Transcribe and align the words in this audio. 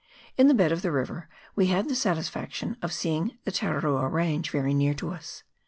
In 0.35 0.47
the 0.47 0.55
bed 0.55 0.71
of 0.71 0.81
the 0.81 0.91
river 0.91 1.29
we 1.55 1.67
had 1.67 1.87
the 1.87 1.93
satisfaction 1.95 2.75
of 2.81 2.91
seeing 2.91 3.37
the 3.43 3.51
Tararua 3.51 4.11
range 4.11 4.49
very 4.49 4.73
near 4.73 4.95
to 4.95 5.11
us. 5.11 5.43